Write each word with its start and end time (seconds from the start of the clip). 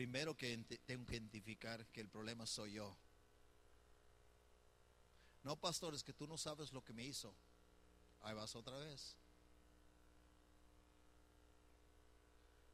primero 0.00 0.34
que 0.34 0.56
tengo 0.86 1.04
que 1.04 1.16
identificar 1.16 1.84
que 1.88 2.00
el 2.00 2.08
problema 2.08 2.46
soy 2.46 2.72
yo. 2.72 2.96
No, 5.42 5.56
pastor, 5.56 5.94
es 5.94 6.02
que 6.02 6.14
tú 6.14 6.26
no 6.26 6.38
sabes 6.38 6.72
lo 6.72 6.82
que 6.82 6.94
me 6.94 7.04
hizo. 7.04 7.34
Ahí 8.22 8.34
vas 8.34 8.56
otra 8.56 8.78
vez. 8.78 9.14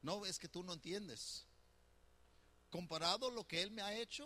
No, 0.02 0.24
es 0.24 0.38
que 0.38 0.48
tú 0.48 0.62
no 0.62 0.72
entiendes. 0.72 1.44
Comparado 2.70 3.29
lo 3.32 3.45
que 3.45 3.61
él 3.61 3.72
me 3.72 3.82
ha 3.82 3.93
hecho, 3.93 4.24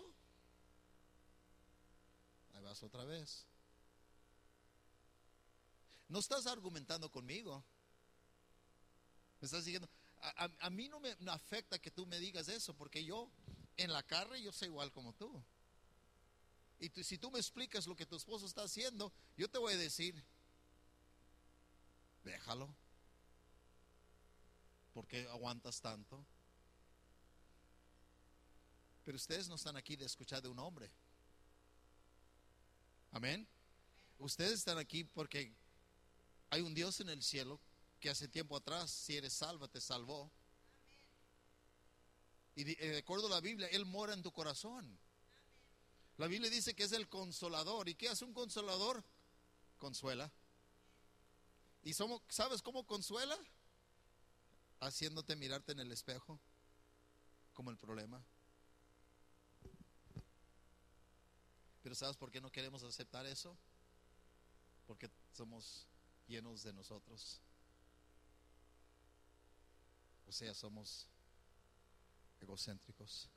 ahí 2.53 2.61
vas 2.61 2.83
otra 2.83 3.03
vez. 3.03 3.47
No 6.07 6.19
estás 6.19 6.45
argumentando 6.45 7.09
conmigo. 7.09 7.65
Me 9.39 9.47
estás 9.47 9.65
diciendo, 9.65 9.89
a, 10.21 10.69
mí 10.69 10.87
no 10.87 10.99
me 10.99 11.15
afecta 11.27 11.79
que 11.79 11.91
tú 11.91 12.05
me 12.05 12.19
digas 12.19 12.47
eso, 12.47 12.75
porque 12.75 13.03
yo 13.03 13.29
en 13.77 13.91
la 13.91 14.03
carne 14.03 14.41
yo 14.41 14.51
soy 14.51 14.67
igual 14.67 14.91
como 14.91 15.13
tú. 15.13 15.43
Y 16.79 16.89
si 17.03 17.17
tú 17.17 17.29
me 17.29 17.39
explicas 17.39 17.85
lo 17.85 17.95
que 17.95 18.05
tu 18.05 18.15
esposo 18.15 18.45
está 18.45 18.63
haciendo, 18.63 19.13
yo 19.37 19.49
te 19.49 19.59
voy 19.59 19.73
a 19.73 19.77
decir, 19.77 20.23
déjalo. 22.23 22.73
¿Por 24.93 25.07
qué 25.07 25.27
aguantas 25.29 25.79
tanto? 25.79 26.25
Pero 29.05 29.15
ustedes 29.15 29.47
no 29.47 29.55
están 29.55 29.77
aquí 29.77 29.95
de 29.95 30.05
escuchar 30.05 30.41
de 30.41 30.49
un 30.49 30.59
hombre. 30.59 30.91
Amén. 33.11 33.47
Ustedes 34.17 34.53
están 34.53 34.77
aquí 34.77 35.03
porque 35.03 35.53
hay 36.49 36.61
un 36.61 36.73
Dios 36.73 36.99
en 36.99 37.09
el 37.09 37.21
cielo 37.21 37.59
que 38.01 38.09
hace 38.09 38.27
tiempo 38.27 38.57
atrás, 38.57 38.91
si 38.91 39.15
eres 39.15 39.31
salva, 39.31 39.69
te 39.69 39.79
salvó. 39.79 40.29
Y 42.55 42.65
de 42.65 42.97
acuerdo 42.97 43.27
a 43.27 43.29
la 43.29 43.39
Biblia, 43.39 43.67
Él 43.67 43.85
mora 43.85 44.13
en 44.13 44.23
tu 44.23 44.33
corazón. 44.33 44.99
La 46.17 46.27
Biblia 46.27 46.49
dice 46.49 46.75
que 46.75 46.83
es 46.83 46.91
el 46.91 47.07
consolador. 47.07 47.87
¿Y 47.87 47.95
qué 47.95 48.09
hace 48.09 48.25
un 48.25 48.33
consolador? 48.33 49.03
Consuela. 49.77 50.29
¿Y 51.83 51.93
somos, 51.93 52.21
sabes 52.27 52.61
cómo 52.61 52.85
consuela? 52.85 53.37
Haciéndote 54.81 55.35
mirarte 55.35 55.71
en 55.71 55.79
el 55.79 55.91
espejo 55.91 56.39
como 57.53 57.71
el 57.71 57.77
problema. 57.77 58.21
Pero 61.83 61.95
¿sabes 61.95 62.17
por 62.17 62.31
qué 62.31 62.41
no 62.41 62.51
queremos 62.51 62.83
aceptar 62.83 63.25
eso? 63.25 63.55
Porque 64.87 65.09
somos 65.33 65.87
llenos 66.27 66.63
de 66.63 66.73
nosotros. 66.73 67.41
O 70.31 70.33
sea, 70.33 70.53
somos 70.53 71.09
egocéntricos. 72.39 73.29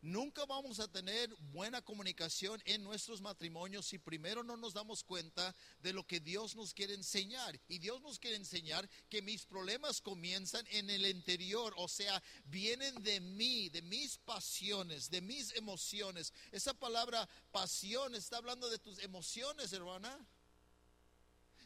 Nunca 0.00 0.46
vamos 0.46 0.80
a 0.80 0.90
tener 0.90 1.28
buena 1.52 1.82
comunicación 1.82 2.62
en 2.64 2.82
nuestros 2.82 3.20
matrimonios 3.20 3.84
si 3.84 3.98
primero 3.98 4.42
no 4.42 4.56
nos 4.56 4.72
damos 4.72 5.04
cuenta 5.04 5.54
de 5.82 5.92
lo 5.92 6.06
que 6.06 6.20
Dios 6.20 6.56
nos 6.56 6.72
quiere 6.72 6.94
enseñar. 6.94 7.60
Y 7.68 7.80
Dios 7.80 8.00
nos 8.00 8.18
quiere 8.18 8.36
enseñar 8.36 8.88
que 9.10 9.20
mis 9.20 9.44
problemas 9.44 10.00
comienzan 10.00 10.66
en 10.70 10.88
el 10.88 11.04
interior, 11.04 11.74
o 11.76 11.86
sea, 11.86 12.22
vienen 12.46 12.94
de 13.02 13.20
mí, 13.20 13.68
de 13.68 13.82
mis 13.82 14.16
pasiones, 14.16 15.10
de 15.10 15.20
mis 15.20 15.54
emociones. 15.54 16.32
Esa 16.50 16.72
palabra 16.72 17.28
pasión 17.50 18.14
está 18.14 18.38
hablando 18.38 18.70
de 18.70 18.78
tus 18.78 18.98
emociones, 19.00 19.70
hermana. 19.74 20.26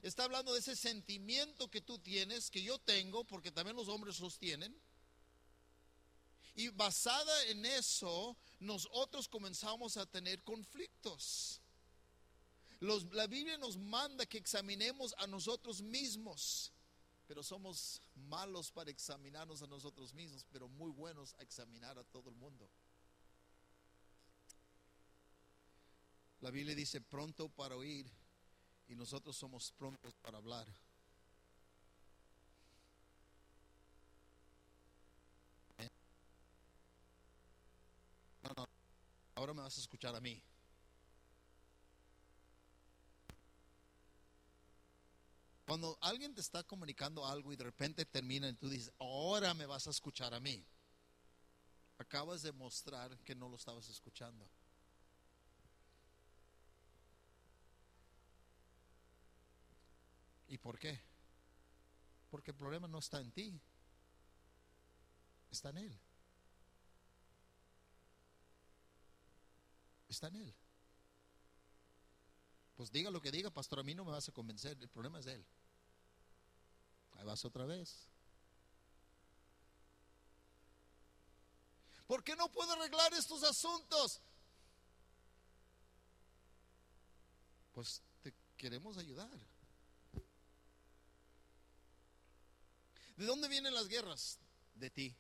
Está 0.07 0.23
hablando 0.23 0.53
de 0.53 0.61
ese 0.61 0.77
sentimiento 0.77 1.69
que 1.69 1.81
tú 1.81 1.99
tienes, 1.99 2.49
que 2.49 2.63
yo 2.63 2.79
tengo, 2.79 3.25
porque 3.25 3.51
también 3.51 3.75
los 3.75 3.89
hombres 3.89 4.21
los 4.21 4.39
tienen 4.39 4.73
y 6.55 6.69
basada 6.69 7.45
en 7.47 7.67
eso, 7.67 8.37
nosotros 8.61 9.27
comenzamos 9.27 9.97
a 9.97 10.07
tener 10.07 10.45
conflictos. 10.45 11.61
la 12.81 13.27
Biblia 13.27 13.59
nos 13.59 13.77
manda 13.77 14.25
que 14.27 14.39
examinemos 14.39 15.13
a 15.19 15.27
nosotros 15.27 15.83
mismos, 15.83 16.73
pero 17.27 17.43
somos 17.43 18.01
malos 18.15 18.71
para 18.71 18.93
examinarnos 18.93 19.61
a 19.63 19.67
nosotros 19.67 20.15
mismos, 20.15 20.47
pero 20.53 20.69
muy 20.69 20.93
buenos 20.93 21.35
a 21.41 21.43
examinar 21.43 21.99
a 21.99 22.05
todo 22.05 22.31
el 22.31 22.37
mundo. 22.37 22.71
La 26.43 26.53
Biblia 26.53 26.77
dice 26.77 27.01
pronto 27.01 27.49
para 27.49 27.77
oír 27.77 28.09
y 28.89 28.95
nosotros 28.95 29.37
somos 29.37 29.73
prontos 29.73 30.15
para 30.17 30.39
hablar. 30.39 30.67
ahora 39.35 39.53
me 39.53 39.63
vas 39.63 39.77
a 39.77 39.81
escuchar 39.81 40.15
a 40.15 40.21
mí. 40.21 40.43
Cuando 45.67 45.99
alguien 46.01 46.35
te 46.35 46.41
está 46.41 46.63
comunicando 46.63 47.27
algo 47.27 47.53
y 47.53 47.57
de 47.57 47.65
repente 47.65 48.05
termina 48.05 48.49
y 48.49 48.55
tú 48.55 48.69
dices, 48.69 48.93
ahora 48.99 49.53
me 49.53 49.67
vas 49.67 49.87
a 49.87 49.91
escuchar 49.91 50.33
a 50.33 50.41
mí, 50.41 50.65
acabas 51.99 52.43
de 52.43 52.53
mostrar 52.53 53.17
que 53.25 53.35
no 53.35 53.49
lo 53.49 53.57
estabas 53.57 53.89
escuchando. 53.89 54.49
¿Y 60.49 60.59
por 60.59 60.79
qué? 60.79 61.01
Porque 62.31 62.51
el 62.51 62.57
problema 62.57 62.89
no 62.89 62.99
está 62.99 63.21
en 63.21 63.31
ti, 63.33 63.61
está 65.51 65.71
en 65.71 65.79
él. 65.79 66.01
está 70.17 70.29
en 70.29 70.37
Él. 70.37 70.55
Pues 72.77 72.91
diga 72.91 73.11
lo 73.11 73.21
que 73.21 73.31
diga, 73.31 73.51
pastor, 73.51 73.81
a 73.81 73.83
mí 73.83 73.95
no 73.95 74.05
me 74.05 74.11
vas 74.13 74.29
a 74.29 74.33
convencer, 74.33 74.77
el 74.81 74.89
problema 74.89 75.19
es 75.19 75.25
de 75.25 75.35
Él. 75.35 75.47
Ahí 77.15 77.25
vas 77.25 77.45
otra 77.45 77.65
vez. 77.65 78.09
¿Por 82.07 82.23
qué 82.23 82.37
no 82.37 82.51
puedo 82.51 82.73
arreglar 82.73 83.13
estos 83.15 83.43
asuntos? 83.43 84.21
Pues 87.73 88.03
te 88.23 88.33
queremos 88.57 88.97
ayudar. 88.99 89.56
¿De 93.17 93.25
dónde 93.25 93.49
vienen 93.49 93.75
las 93.75 93.89
guerras? 93.89 94.39
De 94.75 94.91
ti. 94.91 95.17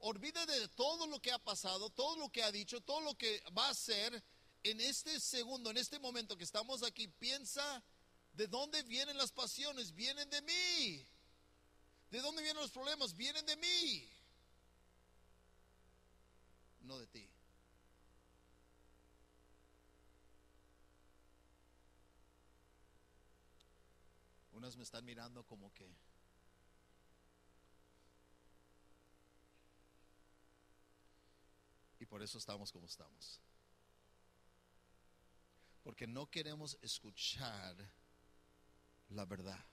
Olvídate 0.00 0.58
de 0.58 0.68
todo 0.68 1.06
lo 1.06 1.20
que 1.20 1.32
ha 1.32 1.38
pasado, 1.38 1.90
todo 1.90 2.16
lo 2.16 2.30
que 2.30 2.42
ha 2.42 2.50
dicho, 2.50 2.80
todo 2.80 3.00
lo 3.02 3.16
que 3.18 3.42
va 3.56 3.68
a 3.68 3.74
ser 3.74 4.22
en 4.62 4.80
este 4.80 5.20
segundo, 5.20 5.70
en 5.70 5.76
este 5.76 5.98
momento 5.98 6.36
que 6.36 6.44
estamos 6.44 6.82
aquí. 6.82 7.08
Piensa 7.08 7.82
de 8.32 8.46
dónde 8.46 8.82
vienen 8.84 9.18
las 9.18 9.32
pasiones, 9.32 9.94
vienen 9.94 10.30
de 10.30 10.42
mí. 10.42 11.06
¿De 12.10 12.20
dónde 12.20 12.42
vienen 12.42 12.62
los 12.62 12.70
problemas? 12.70 13.14
Vienen 13.14 13.44
de 13.46 13.56
mí. 13.56 14.10
No 16.82 16.98
de 16.98 17.06
ti. 17.08 17.29
Unas 24.60 24.76
me 24.76 24.82
están 24.82 25.06
mirando 25.06 25.42
como 25.42 25.72
que 25.72 25.90
Y 31.98 32.04
por 32.04 32.22
eso 32.22 32.36
estamos 32.36 32.70
como 32.70 32.84
estamos. 32.84 33.40
Porque 35.82 36.06
no 36.06 36.30
queremos 36.30 36.76
escuchar 36.82 37.74
la 39.08 39.24
verdad. 39.24 39.64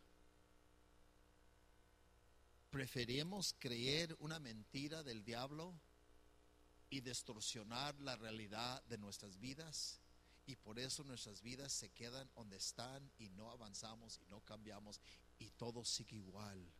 Preferimos 2.69 3.53
creer 3.59 4.15
una 4.19 4.39
mentira 4.39 5.03
del 5.03 5.21
diablo 5.25 5.77
y 6.89 7.01
distorsionar 7.01 7.99
la 7.99 8.15
realidad 8.15 8.81
de 8.83 8.97
nuestras 8.97 9.37
vidas. 9.37 9.99
Y 10.47 10.55
por 10.55 10.79
eso 10.79 11.03
nuestras 11.03 11.41
vidas 11.41 11.71
se 11.71 11.89
quedan 11.91 12.27
donde 12.35 12.57
están 12.57 13.11
y 13.19 13.29
no 13.29 13.51
avanzamos 13.51 14.17
y 14.17 14.25
no 14.27 14.41
cambiamos 14.41 14.99
y 15.37 15.51
todo 15.51 15.85
sigue 15.85 16.15
igual. 16.15 16.73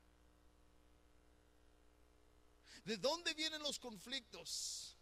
¿De 2.85 2.97
dónde 2.97 3.33
vienen 3.35 3.61
los 3.61 3.77
conflictos? 3.77 4.97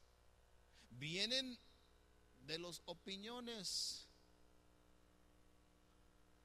vienen 0.99 1.57
de 2.45 2.59
las 2.59 2.81
opiniones. 2.85 4.07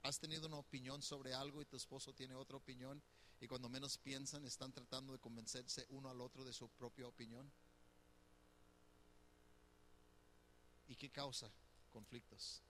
¿Has 0.02 0.18
tenido 0.18 0.46
una 0.46 0.56
opinión 0.56 1.02
sobre 1.02 1.34
algo 1.34 1.60
y 1.60 1.66
tu 1.66 1.76
esposo 1.76 2.14
tiene 2.14 2.34
otra 2.34 2.56
opinión? 2.56 3.02
Y 3.40 3.46
cuando 3.46 3.68
menos 3.68 3.98
piensan, 3.98 4.44
están 4.44 4.72
tratando 4.72 5.12
de 5.12 5.18
convencerse 5.18 5.86
uno 5.90 6.10
al 6.10 6.20
otro 6.20 6.44
de 6.44 6.52
su 6.52 6.68
propia 6.68 7.06
opinión. 7.06 7.50
¿Y 10.88 10.96
qué 10.96 11.10
causa 11.10 11.50
conflictos? 11.90 12.62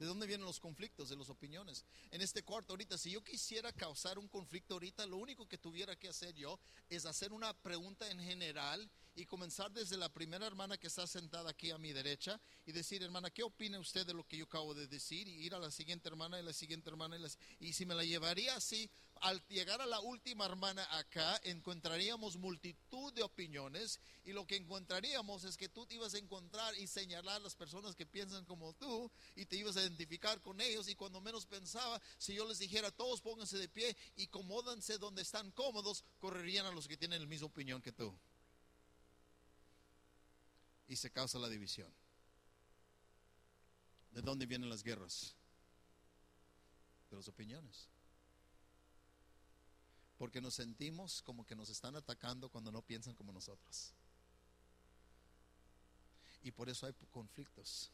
¿De 0.00 0.06
dónde 0.06 0.26
vienen 0.26 0.46
los 0.46 0.58
conflictos? 0.58 1.10
De 1.10 1.16
las 1.16 1.28
opiniones. 1.28 1.84
En 2.10 2.22
este 2.22 2.42
cuarto 2.42 2.72
ahorita, 2.72 2.96
si 2.96 3.10
yo 3.10 3.22
quisiera 3.22 3.70
causar 3.70 4.18
un 4.18 4.28
conflicto 4.28 4.72
ahorita, 4.72 5.04
lo 5.04 5.18
único 5.18 5.46
que 5.46 5.58
tuviera 5.58 5.94
que 5.94 6.08
hacer 6.08 6.34
yo 6.34 6.58
es 6.88 7.04
hacer 7.04 7.34
una 7.34 7.52
pregunta 7.52 8.10
en 8.10 8.18
general 8.18 8.90
y 9.14 9.26
comenzar 9.26 9.70
desde 9.70 9.98
la 9.98 10.08
primera 10.08 10.46
hermana 10.46 10.78
que 10.78 10.86
está 10.86 11.06
sentada 11.06 11.50
aquí 11.50 11.70
a 11.70 11.76
mi 11.76 11.92
derecha 11.92 12.40
y 12.64 12.72
decir, 12.72 13.02
hermana, 13.02 13.28
¿qué 13.28 13.42
opina 13.42 13.78
usted 13.78 14.06
de 14.06 14.14
lo 14.14 14.26
que 14.26 14.38
yo 14.38 14.46
acabo 14.46 14.72
de 14.72 14.86
decir? 14.86 15.28
Y 15.28 15.44
ir 15.44 15.54
a 15.54 15.58
la 15.58 15.70
siguiente 15.70 16.08
hermana 16.08 16.40
y 16.40 16.44
la 16.44 16.54
siguiente 16.54 16.88
hermana 16.88 17.18
y, 17.18 17.68
y 17.68 17.74
si 17.74 17.84
me 17.84 17.94
la 17.94 18.02
llevaría 18.02 18.56
así, 18.56 18.90
al 19.20 19.46
llegar 19.48 19.80
a 19.82 19.86
la 19.86 20.00
última 20.00 20.46
hermana 20.46 20.86
acá, 20.98 21.38
encontraríamos 21.44 22.36
multitud 22.36 23.12
de 23.12 23.22
opiniones 23.22 24.00
y 24.24 24.32
lo 24.32 24.46
que 24.46 24.56
encontraríamos 24.56 25.44
es 25.44 25.58
que 25.58 25.68
tú 25.68 25.84
te 25.84 25.96
ibas 25.96 26.14
a 26.14 26.18
encontrar 26.18 26.74
y 26.76 26.86
señalar 26.86 27.36
a 27.36 27.44
las 27.44 27.54
personas 27.54 27.94
que 27.94 28.06
piensan 28.06 28.46
como 28.46 28.72
tú 28.74 29.10
y 29.36 29.44
te 29.44 29.56
ibas 29.56 29.76
a 29.76 29.82
identificar 29.82 30.40
con 30.40 30.60
ellos 30.60 30.88
y 30.88 30.94
cuando 30.94 31.20
menos 31.20 31.44
pensaba, 31.44 32.00
si 32.16 32.34
yo 32.34 32.48
les 32.48 32.58
dijera 32.58 32.90
todos 32.90 33.20
pónganse 33.20 33.58
de 33.58 33.68
pie 33.68 33.94
y 34.16 34.26
comódanse 34.28 34.96
donde 34.96 35.22
están 35.22 35.50
cómodos, 35.50 36.02
correrían 36.18 36.64
a 36.64 36.72
los 36.72 36.88
que 36.88 36.96
tienen 36.96 37.20
la 37.20 37.28
misma 37.28 37.48
opinión 37.48 37.82
que 37.82 37.92
tú. 37.92 38.16
Y 40.88 40.96
se 40.96 41.10
causa 41.10 41.38
la 41.38 41.48
división. 41.48 41.92
¿De 44.12 44.22
dónde 44.22 44.46
vienen 44.46 44.70
las 44.70 44.82
guerras? 44.82 45.36
De 47.10 47.16
las 47.16 47.28
opiniones 47.28 47.88
porque 50.20 50.42
nos 50.42 50.52
sentimos 50.52 51.22
como 51.22 51.46
que 51.46 51.56
nos 51.56 51.70
están 51.70 51.96
atacando 51.96 52.50
cuando 52.50 52.70
no 52.70 52.82
piensan 52.82 53.14
como 53.14 53.32
nosotros. 53.32 53.94
Y 56.42 56.50
por 56.50 56.68
eso 56.68 56.84
hay 56.84 56.92
conflictos. 57.10 57.90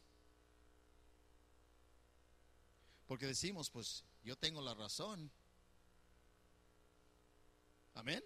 Porque 3.06 3.26
decimos, 3.26 3.70
pues 3.70 4.02
yo 4.24 4.34
tengo 4.34 4.60
la 4.60 4.74
razón. 4.74 5.30
Amén. 7.94 8.24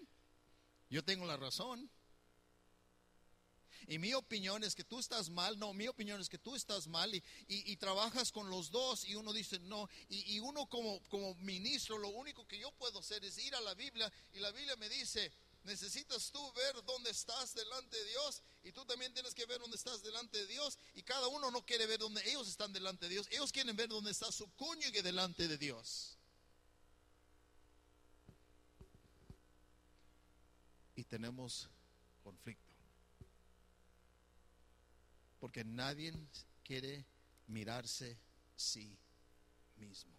Yo 0.89 1.05
tengo 1.05 1.27
la 1.27 1.37
razón. 1.37 1.87
Y 3.87 3.97
mi 3.99 4.13
opinión 4.13 4.63
es 4.63 4.75
que 4.75 4.83
tú 4.83 4.99
estás 4.99 5.29
mal, 5.29 5.57
no, 5.57 5.73
mi 5.73 5.87
opinión 5.87 6.21
es 6.21 6.29
que 6.29 6.37
tú 6.37 6.55
estás 6.55 6.87
mal 6.87 7.13
y, 7.13 7.75
trabajas 7.77 8.31
con 8.31 8.49
los 8.49 8.69
dos 8.69 9.05
y 9.05 9.15
uno 9.15 9.33
dice 9.33 9.59
no. 9.59 9.89
Y, 10.09 10.39
uno 10.39 10.67
como, 10.67 11.01
como 11.09 11.33
ministro, 11.35 11.97
lo 11.97 12.09
único 12.09 12.47
que 12.47 12.59
yo 12.59 12.71
puedo 12.73 12.99
hacer 12.99 13.23
es 13.25 13.37
ir 13.37 13.55
a 13.55 13.61
la 13.61 13.73
Biblia 13.73 14.11
y 14.33 14.39
la 14.39 14.51
Biblia 14.51 14.75
me 14.75 14.87
dice, 14.89 15.31
necesitas 15.63 16.31
tú 16.31 16.53
ver 16.53 16.83
dónde 16.85 17.09
estás 17.09 17.53
delante 17.53 17.97
de 17.97 18.05
Dios 18.05 18.43
y 18.63 18.71
tú 18.71 18.85
también 18.85 19.13
tienes 19.13 19.33
que 19.33 19.45
ver 19.45 19.59
dónde 19.59 19.77
estás 19.77 20.03
delante 20.03 20.37
de 20.37 20.47
Dios 20.47 20.77
y 20.93 21.03
cada 21.03 21.27
uno 21.27 21.51
no 21.51 21.65
quiere 21.65 21.85
ver 21.85 21.99
dónde 21.99 22.21
ellos 22.29 22.47
están 22.47 22.73
delante 22.73 23.05
de 23.05 23.13
Dios, 23.13 23.27
ellos 23.31 23.51
quieren 23.51 23.75
ver 23.75 23.89
dónde 23.89 24.11
está 24.11 24.31
su 24.31 24.49
cónyuge 24.55 25.01
delante 25.01 25.47
de 25.47 25.57
Dios. 25.57 26.17
Y 30.95 31.03
tenemos 31.03 31.69
conflicto 32.23 32.70
porque 35.41 35.63
nadie 35.63 36.13
quiere 36.63 37.03
mirarse 37.47 38.15
sí 38.55 38.95
mismo. 39.75 40.15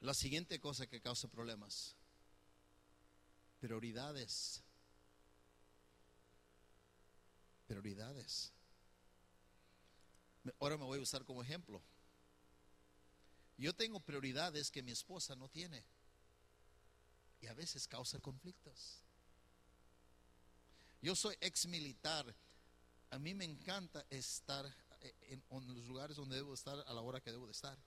La 0.00 0.12
siguiente 0.12 0.60
cosa 0.60 0.86
que 0.86 1.00
causa 1.00 1.28
problemas, 1.28 1.96
prioridades. 3.58 4.62
Prioridades. 7.66 8.52
Ahora 10.58 10.76
me 10.76 10.84
voy 10.84 10.98
a 10.98 11.02
usar 11.02 11.24
como 11.24 11.42
ejemplo. 11.42 11.82
Yo 13.56 13.74
tengo 13.74 14.00
prioridades 14.00 14.70
que 14.70 14.82
mi 14.82 14.90
esposa 14.90 15.34
no 15.36 15.48
tiene. 15.48 15.86
Y 17.40 17.46
a 17.46 17.54
veces 17.54 17.88
causa 17.88 18.18
conflictos. 18.18 19.02
Yo 21.02 21.16
soy 21.16 21.36
ex 21.40 21.66
militar. 21.66 22.34
A 23.10 23.18
mí 23.18 23.34
me 23.34 23.44
encanta 23.44 24.04
estar 24.10 24.66
en, 25.28 25.42
los 25.50 25.86
lugares 25.86 26.16
donde 26.16 26.36
debo 26.36 26.54
estar 26.54 26.78
a 26.86 26.92
la 26.92 27.00
hora 27.00 27.20
que 27.20 27.30
debo 27.30 27.46
de 27.46 27.52
estar. 27.52 27.78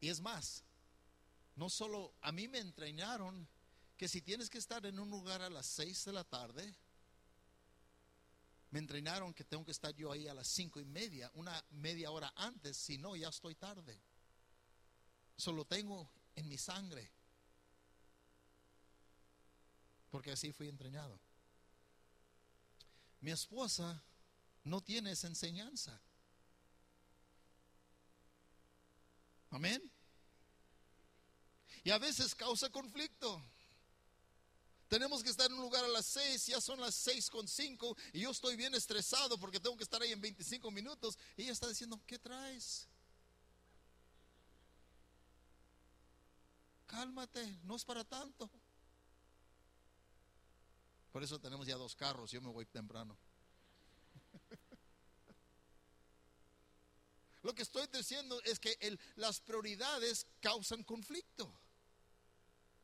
Y 0.00 0.08
es 0.08 0.20
más, 0.20 0.64
no 1.54 1.70
solo 1.70 2.12
a 2.20 2.32
mí 2.32 2.48
me 2.48 2.58
entrenaron 2.58 3.46
que 3.96 4.08
si 4.08 4.20
tienes 4.20 4.50
que 4.50 4.58
estar 4.58 4.84
en 4.84 4.98
un 4.98 5.10
lugar 5.10 5.42
a 5.42 5.50
las 5.50 5.66
6 5.66 6.06
de 6.06 6.12
la 6.12 6.24
tarde, 6.24 6.74
me 8.70 8.80
entrenaron 8.80 9.32
que 9.32 9.44
tengo 9.44 9.64
que 9.64 9.70
estar 9.70 9.94
yo 9.94 10.10
ahí 10.10 10.26
a 10.26 10.34
las 10.34 10.48
cinco 10.48 10.80
y 10.80 10.84
media, 10.86 11.30
una 11.34 11.62
media 11.70 12.10
hora 12.10 12.32
antes, 12.36 12.76
si 12.76 12.96
no, 12.96 13.14
ya 13.14 13.28
estoy 13.28 13.54
tarde. 13.54 14.00
Solo 15.36 15.66
tengo 15.66 16.10
en 16.34 16.48
mi 16.48 16.56
sangre 16.56 17.12
porque 20.12 20.30
así 20.30 20.52
fui 20.52 20.68
entrenado. 20.68 21.18
Mi 23.20 23.30
esposa 23.30 24.04
no 24.62 24.82
tiene 24.82 25.10
esa 25.12 25.26
enseñanza. 25.26 25.98
Amén. 29.50 29.90
Y 31.82 31.90
a 31.90 31.98
veces 31.98 32.34
causa 32.34 32.68
conflicto. 32.68 33.42
Tenemos 34.86 35.22
que 35.22 35.30
estar 35.30 35.50
en 35.50 35.56
un 35.56 35.62
lugar 35.62 35.82
a 35.82 35.88
las 35.88 36.04
seis, 36.04 36.46
ya 36.46 36.60
son 36.60 36.78
las 36.78 36.94
seis 36.94 37.30
con 37.30 37.48
cinco, 37.48 37.96
y 38.12 38.20
yo 38.20 38.30
estoy 38.30 38.56
bien 38.56 38.74
estresado 38.74 39.38
porque 39.38 39.58
tengo 39.58 39.78
que 39.78 39.84
estar 39.84 40.02
ahí 40.02 40.12
en 40.12 40.20
25 40.20 40.70
minutos. 40.70 41.18
Y 41.38 41.44
ella 41.44 41.52
está 41.52 41.68
diciendo, 41.68 41.98
¿qué 42.06 42.18
traes? 42.18 42.86
Cálmate, 46.86 47.60
no 47.62 47.76
es 47.76 47.84
para 47.86 48.04
tanto. 48.04 48.50
Por 51.12 51.22
eso 51.22 51.38
tenemos 51.38 51.66
ya 51.66 51.76
dos 51.76 51.94
carros, 51.94 52.30
yo 52.30 52.40
me 52.40 52.48
voy 52.48 52.64
temprano. 52.64 53.18
Lo 57.42 57.54
que 57.54 57.60
estoy 57.62 57.86
diciendo 57.92 58.40
es 58.44 58.58
que 58.58 58.78
las 59.16 59.40
prioridades 59.40 60.26
causan 60.40 60.82
conflicto. 60.84 61.52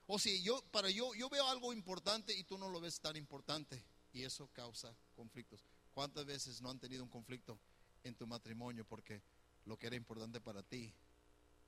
O 0.07 0.19
si 0.19 0.43
yo, 0.43 0.63
para 0.71 0.91
yo, 0.91 1.15
yo 1.15 1.31
veo 1.31 1.47
algo 1.49 1.73
importante 1.73 2.35
y 2.35 2.45
tú 2.45 2.59
no 2.59 2.69
lo 2.69 2.81
ves 2.81 3.01
tan 3.01 3.17
importante. 3.17 3.83
Y 4.13 4.25
eso 4.25 4.49
causa 4.49 4.95
conflictos. 5.15 5.65
¿Cuántas 5.93 6.27
veces 6.27 6.61
no 6.61 6.71
han 6.71 6.79
tenido 6.79 7.03
un 7.03 7.09
conflicto 7.09 7.59
en 8.05 8.15
tu 8.15 8.27
matrimonio 8.27 8.85
porque 8.85 9.23
lo 9.65 9.79
que 9.79 9.87
era 9.87 9.97
importante 9.97 10.41
para 10.41 10.63
ti 10.63 10.95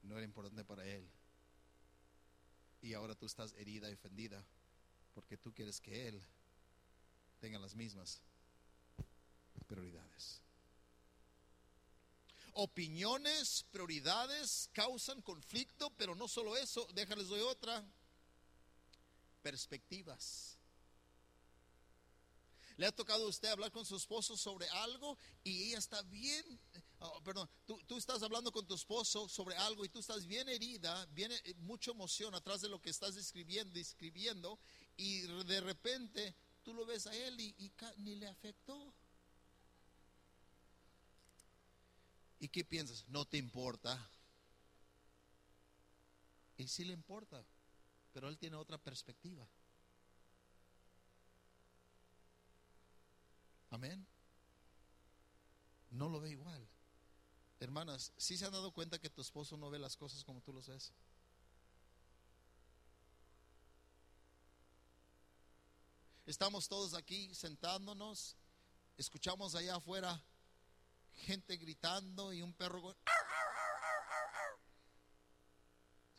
no 0.02 0.16
era 0.16 0.24
importante 0.24 0.64
para 0.64 0.86
él? 0.86 1.10
Y 2.82 2.92
ahora 2.92 3.14
tú 3.14 3.24
estás 3.26 3.52
herida 3.54 3.90
y 3.90 3.94
ofendida 3.94 4.44
porque 5.14 5.36
tú 5.36 5.52
quieres 5.52 5.80
que 5.80 6.08
él 6.08 6.22
tengan 7.40 7.62
las 7.62 7.74
mismas 7.74 8.20
prioridades. 9.66 10.40
Opiniones, 12.52 13.64
prioridades 13.70 14.68
causan 14.72 15.22
conflicto, 15.22 15.90
pero 15.96 16.14
no 16.14 16.28
solo 16.28 16.56
eso, 16.56 16.86
déjales 16.94 17.28
doy 17.28 17.40
otra. 17.40 17.84
Perspectivas. 19.42 20.58
¿Le 22.76 22.86
ha 22.86 22.92
tocado 22.92 23.26
a 23.26 23.28
usted 23.28 23.48
hablar 23.48 23.70
con 23.70 23.84
su 23.84 23.96
esposo 23.96 24.36
sobre 24.36 24.68
algo 24.70 25.16
y 25.44 25.68
ella 25.68 25.78
está 25.78 26.02
bien, 26.02 26.58
oh, 27.00 27.22
perdón, 27.22 27.48
tú, 27.66 27.78
tú, 27.86 27.98
estás 27.98 28.22
hablando 28.22 28.50
con 28.50 28.66
tu 28.66 28.74
esposo 28.74 29.28
sobre 29.28 29.54
algo 29.56 29.84
y 29.84 29.90
tú 29.90 30.00
estás 30.00 30.26
bien 30.26 30.48
herida, 30.48 31.06
viene 31.12 31.34
eh, 31.44 31.54
mucha 31.58 31.90
emoción 31.90 32.34
atrás 32.34 32.62
de 32.62 32.70
lo 32.70 32.80
que 32.80 32.88
estás 32.88 33.16
escribiendo, 33.16 33.78
escribiendo 33.78 34.58
y 34.96 35.20
de 35.44 35.60
repente 35.60 36.34
tú 36.70 36.76
lo 36.76 36.86
ves 36.86 37.08
a 37.08 37.16
él 37.16 37.40
y, 37.40 37.72
ni 37.96 38.14
le 38.14 38.28
afectó. 38.28 38.94
¿Y 42.38 42.48
qué 42.48 42.64
piensas? 42.64 43.04
No 43.08 43.26
te 43.26 43.38
importa. 43.38 43.98
Y 46.58 46.68
sí 46.68 46.84
le 46.84 46.92
importa, 46.92 47.44
pero 48.12 48.28
él 48.28 48.38
tiene 48.38 48.54
otra 48.54 48.78
perspectiva. 48.78 49.44
Amén. 53.70 54.06
No 55.90 56.08
lo 56.08 56.20
ve 56.20 56.30
igual. 56.30 56.68
Hermanas, 57.58 58.12
si 58.16 58.36
se 58.36 58.44
han 58.44 58.52
dado 58.52 58.70
cuenta 58.70 59.00
que 59.00 59.10
tu 59.10 59.22
esposo 59.22 59.56
no 59.56 59.70
ve 59.70 59.80
las 59.80 59.96
cosas 59.96 60.22
como 60.22 60.40
tú 60.40 60.52
los 60.52 60.68
ves? 60.68 60.92
Estamos 66.26 66.68
todos 66.68 66.94
aquí 66.94 67.34
sentándonos, 67.34 68.36
escuchamos 68.96 69.54
allá 69.54 69.76
afuera 69.76 70.22
gente 71.20 71.56
gritando 71.56 72.32
y 72.32 72.42
un 72.42 72.52
perro 72.52 72.96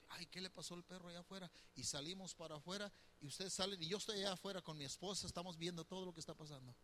Ay, 0.10 0.28
¿qué 0.28 0.42
le 0.42 0.50
pasó 0.50 0.76
al 0.76 0.84
perro 0.84 1.10
allá 1.10 1.22
afuera? 1.22 1.50
Y 1.76 1.84
salimos 1.84 2.36
para 2.36 2.56
afuera 2.56 2.92
y 3.22 3.28
ustedes 3.28 3.54
salen 3.54 3.82
y 3.82 3.88
yo 3.88 3.98
estoy 3.98 4.20
allá 4.20 4.34
afuera 4.34 4.62
con 4.62 4.78
mi 4.78 4.86
esposa, 4.86 5.26
estamos 5.26 5.58
viendo 5.58 5.86
todo 5.86 6.06
lo 6.06 6.14
que 6.14 6.20
está 6.20 6.36
pasando. 6.36 6.76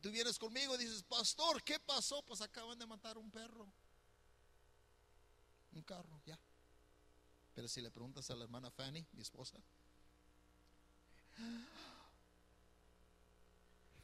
tú 0.00 0.10
vienes 0.10 0.38
conmigo 0.38 0.74
y 0.74 0.78
dices, 0.78 1.02
pastor, 1.04 1.62
¿qué 1.62 1.78
pasó? 1.78 2.22
Pues 2.22 2.40
acaban 2.40 2.78
de 2.78 2.86
matar 2.86 3.18
un 3.18 3.30
perro. 3.30 3.72
Un 5.72 5.82
carro, 5.82 6.20
ya. 6.24 6.38
Pero 7.54 7.68
si 7.68 7.80
le 7.80 7.90
preguntas 7.90 8.28
a 8.30 8.36
la 8.36 8.44
hermana 8.44 8.70
Fanny, 8.70 9.06
mi 9.12 9.22
esposa, 9.22 9.58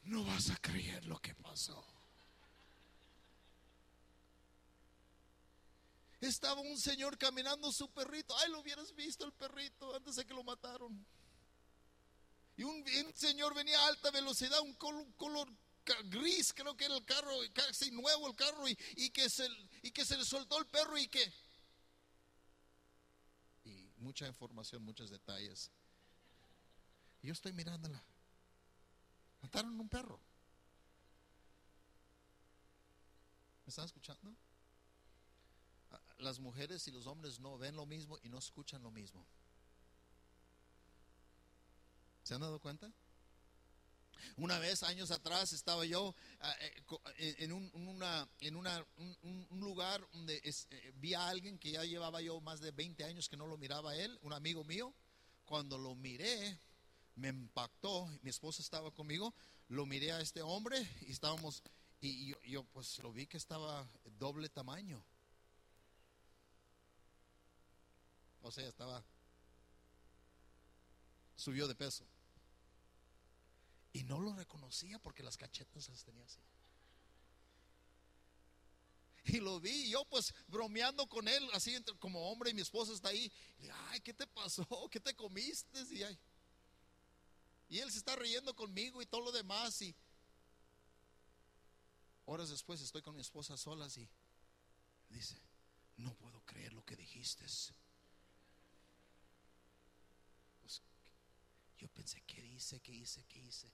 no 0.03 0.23
vas 0.25 0.49
a 0.49 0.57
creer 0.57 1.05
lo 1.05 1.19
que 1.19 1.33
pasó. 1.35 1.83
Estaba 6.21 6.61
un 6.61 6.77
señor 6.77 7.17
caminando 7.17 7.71
su 7.71 7.89
perrito. 7.91 8.33
Ay, 8.37 8.51
lo 8.51 8.61
hubieras 8.61 8.95
visto 8.95 9.25
el 9.25 9.33
perrito 9.33 9.93
antes 9.95 10.15
de 10.15 10.25
que 10.25 10.33
lo 10.33 10.43
mataron. 10.43 11.05
Y 12.55 12.63
un, 12.63 12.85
señor 13.15 13.53
venía 13.53 13.79
a 13.79 13.87
alta 13.87 14.11
velocidad, 14.11 14.61
un 14.61 14.73
color, 14.75 15.51
gris, 16.05 16.53
creo 16.53 16.77
que 16.77 16.85
era 16.85 16.95
el 16.95 17.03
carro, 17.03 17.31
casi 17.51 17.91
nuevo 17.91 18.29
el 18.29 18.35
carro, 18.35 18.67
y, 18.67 19.09
que 19.09 19.29
se, 19.29 19.47
y 19.81 19.91
que 19.91 20.05
se 20.05 20.15
le 20.15 20.23
soltó 20.23 20.59
el 20.59 20.67
perro 20.67 20.97
y 20.97 21.07
que... 21.07 21.33
Y 23.65 23.89
mucha 23.97 24.27
información, 24.27 24.83
muchos 24.83 25.09
detalles. 25.09 25.71
Yo 27.23 27.31
estoy 27.31 27.53
mirándola. 27.53 28.03
Mataron 29.41 29.79
un 29.79 29.89
perro. 29.89 30.19
¿Me 33.65 33.69
están 33.69 33.85
escuchando? 33.85 34.35
Ah, 35.91 36.01
las 36.17 36.39
mujeres 36.39 36.85
y 36.87 36.91
los 36.91 37.07
hombres 37.07 37.39
no 37.39 37.57
ven 37.57 37.77
lo 37.77 37.85
mismo 37.85 38.19
y 38.23 38.29
no 38.29 38.37
escuchan 38.37 38.83
lo 38.83 38.91
mismo. 38.91 39.25
¿Se 42.23 42.33
han 42.33 42.41
dado 42.41 42.59
cuenta? 42.59 42.91
Una 44.37 44.59
vez, 44.59 44.83
años 44.83 45.11
atrás, 45.11 45.53
estaba 45.53 45.85
yo 45.85 46.15
en, 47.17 47.51
un, 47.51 47.69
lugar 49.59 50.05
donde 50.11 50.41
eh, 50.43 50.93
vi 50.95 51.13
a 51.13 51.27
alguien 51.27 51.59
que 51.59 51.71
ya 51.71 51.83
llevaba 51.83 52.21
yo 52.21 52.39
más 52.41 52.59
de 52.59 52.71
20 52.71 53.03
años 53.03 53.29
que 53.29 53.37
no 53.37 53.47
lo 53.47 53.57
miraba 53.57 53.95
él, 53.95 54.17
un 54.21 54.33
amigo 54.33 54.63
mío. 54.63 54.93
Cuando 55.45 55.77
lo 55.77 55.95
miré, 55.95 56.57
me 57.15 57.29
impactó. 57.29 58.07
Mi 58.21 58.29
esposa 58.29 58.61
estaba 58.61 58.91
conmigo. 58.91 59.33
Lo 59.67 59.85
miré 59.85 60.11
a 60.11 60.21
este 60.21 60.41
hombre 60.41 60.77
y 61.01 61.11
estábamos, 61.11 61.63
y 62.01 62.33
yo, 62.49 62.63
pues 62.65 62.99
lo 62.99 63.11
vi 63.11 63.27
que 63.27 63.37
estaba 63.37 63.87
doble 64.17 64.49
tamaño. 64.49 65.03
O 68.41 68.51
sea, 68.51 68.67
estaba, 68.67 69.03
subió 71.35 71.67
de 71.67 71.75
peso. 71.75 72.05
Y 73.93 74.03
no 74.03 74.19
lo 74.19 74.33
reconocía 74.33 74.99
porque 74.99 75.23
las 75.23 75.37
cachetas 75.37 75.87
las 75.87 76.03
tenía 76.03 76.25
así. 76.25 76.39
Y 79.25 79.37
lo 79.39 79.61
vi, 79.61 79.89
yo 79.89 80.03
pues 80.05 80.33
bromeando 80.47 81.07
con 81.07 81.27
él, 81.29 81.47
así 81.53 81.73
como 81.99 82.29
hombre, 82.29 82.49
y 82.49 82.53
mi 82.53 82.61
esposa 82.61 82.91
está 82.91 83.09
ahí. 83.09 83.31
Y, 83.59 83.69
ay, 83.89 84.01
¿qué 84.01 84.13
te 84.13 84.27
pasó? 84.27 84.67
¿Qué 84.91 84.99
te 84.99 85.15
comiste? 85.15 85.79
Y, 85.91 86.03
y 87.69 87.79
él 87.79 87.91
se 87.91 87.97
está 87.97 88.15
riendo 88.15 88.55
conmigo 88.55 89.01
y 89.01 89.05
todo 89.05 89.21
lo 89.21 89.31
demás. 89.31 89.81
Y 89.81 89.95
horas 92.25 92.49
después 92.49 92.81
estoy 92.81 93.01
con 93.01 93.15
mi 93.15 93.21
esposa 93.21 93.57
solas 93.57 93.97
y 93.97 94.07
dice, 95.09 95.39
no 95.97 96.13
puedo 96.15 96.41
creer 96.41 96.73
lo 96.73 96.83
que 96.85 96.95
dijiste. 96.95 97.45
Pues, 100.61 100.81
yo 101.77 101.87
pensé, 101.89 102.21
¿qué 102.27 102.41
dice? 102.41 102.79
¿Qué 102.79 102.91
hice? 102.93 103.23
¿Qué 103.25 103.39
hice? 103.39 103.71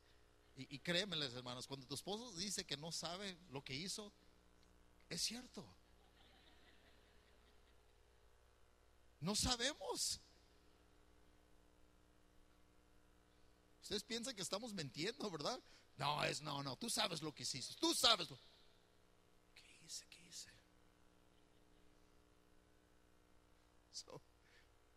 Y, 0.55 0.75
y 0.75 0.79
créemeles, 0.79 1.33
hermanos, 1.33 1.67
cuando 1.67 1.87
tu 1.87 1.95
esposo 1.95 2.31
dice 2.33 2.65
que 2.65 2.77
no 2.77 2.91
sabe 2.91 3.37
lo 3.49 3.63
que 3.63 3.75
hizo, 3.75 4.11
es 5.09 5.21
cierto. 5.21 5.65
No 9.21 9.35
sabemos. 9.35 10.21
Ustedes 13.89 14.03
piensan 14.03 14.35
que 14.35 14.43
estamos 14.43 14.71
mintiendo, 14.71 15.31
¿verdad? 15.31 15.59
No, 15.97 16.23
es 16.23 16.43
no, 16.43 16.61
no. 16.61 16.75
Tú 16.75 16.91
sabes 16.91 17.23
lo 17.23 17.33
que 17.33 17.41
hiciste. 17.41 17.73
Tú 17.79 17.91
sabes 17.95 18.29
lo. 18.29 18.39
¿Qué 19.55 19.63
hice? 19.83 20.05
¿Qué 20.05 20.21
hice? 20.27 20.51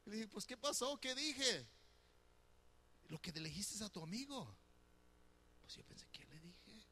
le 0.04 0.16
dije, 0.16 0.28
pues, 0.28 0.44
¿qué 0.44 0.58
pasó? 0.58 0.98
¿Qué 1.00 1.14
dije? 1.14 1.66
Lo 3.08 3.18
que 3.18 3.32
le 3.32 3.48
dijiste 3.48 3.82
a 3.82 3.88
tu 3.88 4.02
amigo. 4.02 4.54
Pues 5.62 5.74
yo 5.74 5.82
pensé, 5.84 6.06
¿qué 6.12 6.26
le 6.26 6.38
dije? 6.38 6.86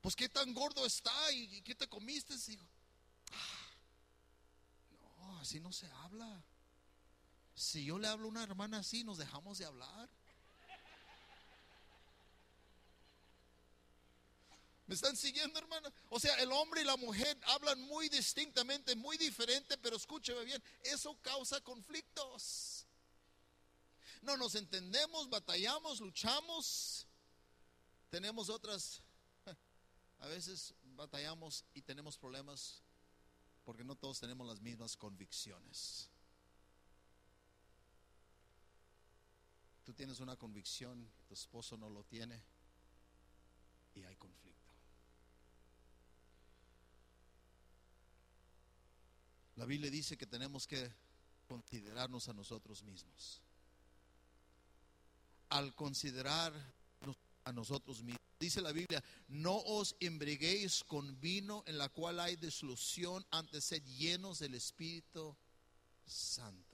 Pues 0.00 0.16
qué 0.16 0.30
tan 0.30 0.54
gordo 0.54 0.86
está 0.86 1.30
y 1.32 1.60
qué 1.60 1.74
te 1.74 1.86
comiste. 1.90 2.38
Digo, 2.38 2.66
ah, 3.32 3.70
no, 5.18 5.38
así 5.40 5.60
no 5.60 5.74
se 5.74 5.90
habla. 5.90 6.42
Si 7.58 7.84
yo 7.84 7.98
le 7.98 8.08
hablo 8.08 8.26
a 8.26 8.30
una 8.30 8.42
hermana 8.42 8.78
así, 8.78 9.04
nos 9.04 9.18
dejamos 9.18 9.58
de 9.58 9.66
hablar. 9.66 10.08
¿Me 14.86 14.94
están 14.94 15.16
siguiendo, 15.16 15.58
hermana? 15.58 15.92
O 16.08 16.18
sea, 16.18 16.34
el 16.36 16.50
hombre 16.50 16.80
y 16.80 16.84
la 16.84 16.96
mujer 16.96 17.38
hablan 17.48 17.80
muy 17.82 18.08
distintamente, 18.08 18.96
muy 18.96 19.18
diferente, 19.18 19.76
pero 19.76 19.96
escúcheme 19.96 20.44
bien, 20.44 20.62
eso 20.84 21.14
causa 21.20 21.60
conflictos 21.60 22.78
no 24.22 24.36
nos 24.36 24.54
entendemos, 24.54 25.28
batallamos, 25.28 26.00
luchamos. 26.00 27.06
Tenemos 28.10 28.48
otras, 28.48 29.02
a 30.18 30.26
veces 30.26 30.74
batallamos 30.96 31.64
y 31.74 31.82
tenemos 31.82 32.16
problemas 32.16 32.82
porque 33.64 33.84
no 33.84 33.94
todos 33.94 34.18
tenemos 34.20 34.46
las 34.46 34.60
mismas 34.60 34.96
convicciones. 34.96 36.08
Tú 39.88 39.94
tienes 39.94 40.20
una 40.20 40.36
convicción, 40.36 41.10
tu 41.26 41.32
esposo 41.32 41.74
no 41.78 41.88
lo 41.88 42.04
tiene 42.04 42.38
y 43.94 44.02
hay 44.02 44.14
conflicto. 44.16 44.70
La 49.56 49.64
Biblia 49.64 49.90
dice 49.90 50.18
que 50.18 50.26
tenemos 50.26 50.66
que 50.66 50.92
considerarnos 51.46 52.28
a 52.28 52.34
nosotros 52.34 52.82
mismos 52.82 53.40
al 55.48 55.74
considerar 55.74 56.52
a 57.44 57.52
nosotros 57.54 58.02
mismos. 58.02 58.20
Dice 58.38 58.60
la 58.60 58.72
Biblia, 58.72 59.02
no 59.28 59.56
os 59.56 59.96
embriguéis 60.00 60.84
con 60.84 61.18
vino 61.18 61.64
en 61.66 61.78
la 61.78 61.88
cual 61.88 62.20
hay 62.20 62.36
disolución, 62.36 63.24
antes 63.30 63.64
sed 63.64 63.82
llenos 63.84 64.40
del 64.40 64.52
Espíritu 64.52 65.34
Santo. 66.04 66.67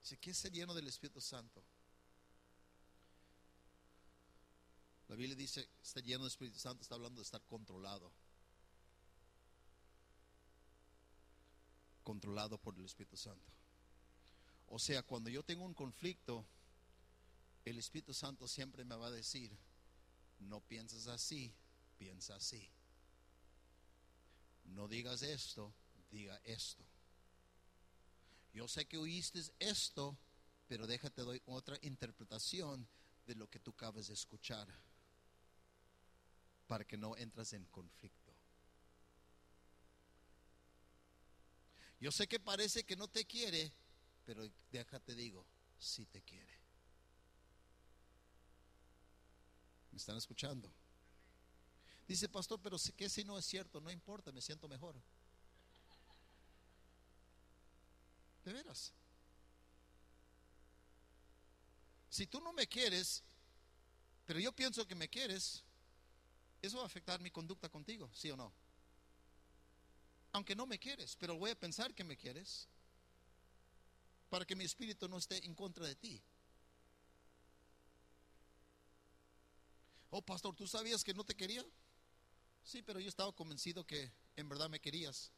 Dice, 0.00 0.16
¿qué 0.18 0.30
es 0.30 0.38
ser 0.38 0.52
lleno 0.52 0.74
del 0.74 0.88
Espíritu 0.88 1.20
Santo? 1.20 1.62
La 5.08 5.16
Biblia 5.16 5.34
dice, 5.34 5.68
estar 5.82 6.02
lleno 6.02 6.24
del 6.24 6.30
Espíritu 6.30 6.58
Santo 6.58 6.82
está 6.82 6.94
hablando 6.94 7.20
de 7.20 7.24
estar 7.24 7.42
controlado. 7.42 8.12
Controlado 12.04 12.58
por 12.58 12.76
el 12.76 12.84
Espíritu 12.84 13.16
Santo. 13.16 13.52
O 14.68 14.78
sea, 14.78 15.02
cuando 15.02 15.28
yo 15.28 15.42
tengo 15.42 15.64
un 15.64 15.74
conflicto, 15.74 16.46
el 17.64 17.78
Espíritu 17.78 18.14
Santo 18.14 18.46
siempre 18.46 18.84
me 18.84 18.94
va 18.94 19.08
a 19.08 19.10
decir, 19.10 19.50
no 20.38 20.60
piensas 20.60 21.08
así, 21.08 21.52
piensa 21.98 22.36
así. 22.36 22.70
No 24.64 24.88
digas 24.88 25.22
esto, 25.22 25.74
diga 26.10 26.40
esto. 26.44 26.84
Yo 28.52 28.66
sé 28.66 28.86
que 28.86 28.98
oíste 28.98 29.40
esto, 29.58 30.18
pero 30.66 30.86
déjate 30.86 31.22
doy 31.22 31.42
otra 31.46 31.78
interpretación 31.82 32.88
de 33.26 33.34
lo 33.34 33.48
que 33.48 33.60
tú 33.60 33.70
acabas 33.70 34.08
de 34.08 34.14
escuchar 34.14 34.68
para 36.66 36.84
que 36.84 36.96
no 36.96 37.16
entras 37.16 37.52
en 37.52 37.64
conflicto. 37.66 38.32
Yo 42.00 42.10
sé 42.10 42.26
que 42.26 42.40
parece 42.40 42.84
que 42.84 42.96
no 42.96 43.08
te 43.08 43.26
quiere, 43.26 43.72
pero 44.24 44.50
déjate 44.70 45.14
digo, 45.14 45.46
si 45.78 46.06
te 46.06 46.22
quiere. 46.22 46.58
¿Me 49.90 49.98
están 49.98 50.16
escuchando? 50.16 50.72
Dice, 52.08 52.28
pastor, 52.28 52.58
pero 52.62 52.76
que 52.96 53.08
si 53.08 53.24
no 53.24 53.38
es 53.38 53.44
cierto, 53.44 53.80
no 53.80 53.90
importa, 53.90 54.32
me 54.32 54.40
siento 54.40 54.66
mejor. 54.66 55.00
De 58.44 58.52
veras. 58.52 58.92
Si 62.08 62.26
tú 62.26 62.40
no 62.40 62.52
me 62.52 62.66
quieres, 62.66 63.22
pero 64.26 64.40
yo 64.40 64.52
pienso 64.52 64.86
que 64.86 64.94
me 64.94 65.08
quieres, 65.08 65.64
eso 66.62 66.78
va 66.78 66.84
a 66.84 66.86
afectar 66.86 67.20
mi 67.20 67.30
conducta 67.30 67.68
contigo, 67.68 68.10
¿sí 68.12 68.30
o 68.30 68.36
no? 68.36 68.52
Aunque 70.32 70.54
no 70.54 70.66
me 70.66 70.78
quieres, 70.78 71.16
pero 71.16 71.36
voy 71.36 71.50
a 71.50 71.58
pensar 71.58 71.94
que 71.94 72.04
me 72.04 72.16
quieres 72.16 72.68
para 74.28 74.44
que 74.44 74.54
mi 74.54 74.64
espíritu 74.64 75.08
no 75.08 75.18
esté 75.18 75.44
en 75.44 75.54
contra 75.54 75.86
de 75.86 75.96
ti. 75.96 76.22
Oh, 80.10 80.22
pastor, 80.22 80.54
¿tú 80.56 80.66
sabías 80.66 81.04
que 81.04 81.14
no 81.14 81.24
te 81.24 81.34
quería? 81.34 81.64
Sí, 82.62 82.82
pero 82.82 83.00
yo 83.00 83.08
estaba 83.08 83.32
convencido 83.32 83.86
que 83.86 84.12
en 84.36 84.48
verdad 84.48 84.68
me 84.68 84.80
querías. 84.80 85.32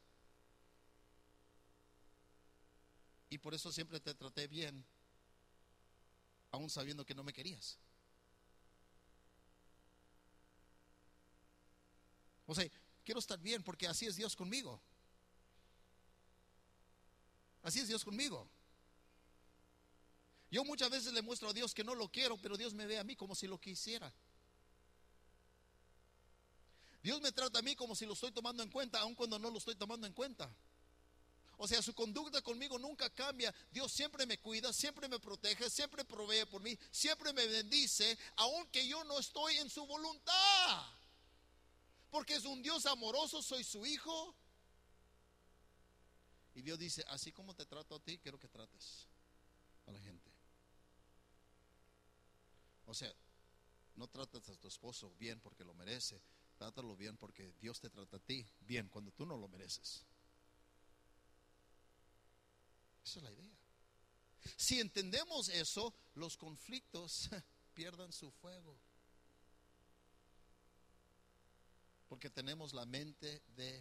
Y 3.32 3.38
por 3.38 3.54
eso 3.54 3.72
siempre 3.72 3.98
te 3.98 4.12
traté 4.12 4.46
bien, 4.46 4.84
aún 6.50 6.68
sabiendo 6.68 7.02
que 7.06 7.14
no 7.14 7.24
me 7.24 7.32
querías. 7.32 7.78
O 12.46 12.54
sea, 12.54 12.70
quiero 13.02 13.20
estar 13.20 13.38
bien 13.38 13.62
porque 13.62 13.86
así 13.86 14.04
es 14.04 14.16
Dios 14.16 14.36
conmigo. 14.36 14.78
Así 17.62 17.80
es 17.80 17.88
Dios 17.88 18.04
conmigo. 18.04 18.46
Yo 20.50 20.62
muchas 20.66 20.90
veces 20.90 21.14
le 21.14 21.22
muestro 21.22 21.48
a 21.48 21.54
Dios 21.54 21.72
que 21.72 21.84
no 21.84 21.94
lo 21.94 22.10
quiero, 22.10 22.36
pero 22.36 22.58
Dios 22.58 22.74
me 22.74 22.84
ve 22.84 22.98
a 22.98 23.04
mí 23.04 23.16
como 23.16 23.34
si 23.34 23.46
lo 23.46 23.58
quisiera. 23.58 24.12
Dios 27.02 27.18
me 27.22 27.32
trata 27.32 27.60
a 27.60 27.62
mí 27.62 27.74
como 27.76 27.96
si 27.96 28.04
lo 28.04 28.12
estoy 28.12 28.30
tomando 28.30 28.62
en 28.62 28.68
cuenta, 28.68 29.00
aun 29.00 29.14
cuando 29.14 29.38
no 29.38 29.50
lo 29.50 29.56
estoy 29.56 29.74
tomando 29.74 30.06
en 30.06 30.12
cuenta. 30.12 30.54
O 31.58 31.68
sea, 31.68 31.82
su 31.82 31.94
conducta 31.94 32.42
conmigo 32.42 32.78
nunca 32.78 33.08
cambia. 33.10 33.54
Dios 33.70 33.92
siempre 33.92 34.26
me 34.26 34.38
cuida, 34.38 34.72
siempre 34.72 35.08
me 35.08 35.20
protege, 35.20 35.70
siempre 35.70 36.04
provee 36.04 36.44
por 36.46 36.62
mí, 36.62 36.76
siempre 36.90 37.32
me 37.32 37.46
bendice, 37.46 38.18
aunque 38.36 38.86
yo 38.86 39.04
no 39.04 39.18
estoy 39.18 39.56
en 39.58 39.70
su 39.70 39.86
voluntad. 39.86 40.86
Porque 42.10 42.34
es 42.34 42.44
un 42.44 42.62
Dios 42.62 42.86
amoroso, 42.86 43.42
soy 43.42 43.64
su 43.64 43.86
hijo. 43.86 44.34
Y 46.54 46.62
Dios 46.62 46.78
dice, 46.78 47.04
así 47.08 47.32
como 47.32 47.54
te 47.54 47.64
trato 47.64 47.94
a 47.94 48.00
ti, 48.00 48.18
quiero 48.18 48.38
que 48.38 48.48
trates 48.48 49.06
a 49.86 49.92
la 49.92 50.00
gente. 50.00 50.30
O 52.86 52.94
sea, 52.94 53.12
no 53.96 54.08
tratas 54.08 54.48
a 54.48 54.56
tu 54.56 54.68
esposo 54.68 55.10
bien 55.18 55.40
porque 55.40 55.64
lo 55.64 55.74
merece, 55.74 56.20
trátalo 56.56 56.96
bien 56.96 57.16
porque 57.16 57.52
Dios 57.60 57.80
te 57.80 57.88
trata 57.88 58.16
a 58.16 58.20
ti 58.20 58.46
bien 58.60 58.88
cuando 58.88 59.12
tú 59.12 59.24
no 59.24 59.36
lo 59.36 59.48
mereces. 59.48 60.04
Esa 63.04 63.18
es 63.18 63.22
la 63.24 63.30
idea. 63.32 63.50
Si 64.56 64.80
entendemos 64.80 65.48
eso, 65.48 65.94
los 66.14 66.36
conflictos 66.36 67.30
pierdan 67.74 68.12
su 68.12 68.30
fuego. 68.30 68.76
Porque 72.08 72.28
tenemos 72.28 72.74
la 72.74 72.84
mente 72.84 73.42
de 73.56 73.80